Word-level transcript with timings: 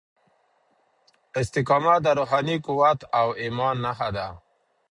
استقامت 1.39 1.99
د 2.03 2.07
روحاني 2.19 2.55
قوت 2.67 2.99
او 3.19 3.27
ايمان 3.41 3.75
نښه 3.85 4.09
ده. 4.15 4.27